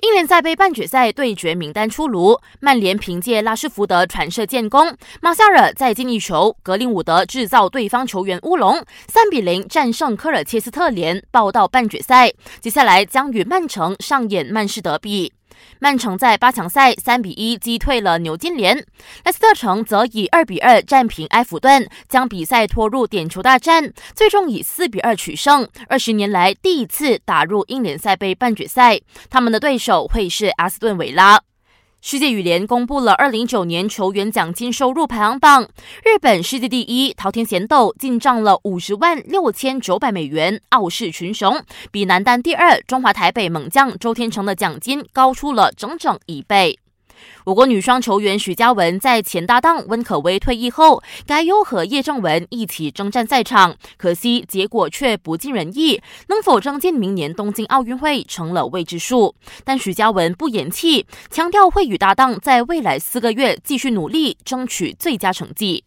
[0.00, 12.32] 英联赛杯半决赛对决名单出炉，曼联凭借拉什福德传射建功，马夏尔再进一球，格林伍德制造对方球员乌龙，三比零战胜科尔切斯特联，报到半决赛。
[12.60, 15.32] 接下来将与曼城上演曼市德比。
[15.78, 18.76] 曼城在八强赛三比一击退了牛津联，
[19.24, 25.68] 莱斯特城则以二比二战平埃弗顿，将比赛拖入点球大战，最终以四比二取胜。
[25.88, 31.40] 二十年来第一次打入英联赛杯半决赛，他们的对手会是阿斯顿维拉。
[32.00, 35.68] 世界羽联公布了二零一九年球员奖金收入排行榜，
[36.04, 46.78] 日本世界第一桃田贤斗进账了五十万六千九百美元，傲视群雄，比男单第二中华台北猛将周天成的奖金高出了整整一倍。
[47.44, 59.34] 我国女双球员许嘉文在前搭档温可薇退役后，该又和叶正文一起征战赛场，可惜结果却不尽人意，能否争进明年东京奥运会成了未知数。
[59.64, 65.84] 但许嘉文不言弃，强调会与搭档在未来四个月继续努力，争取最佳成绩。